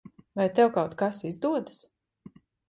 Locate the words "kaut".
0.77-0.95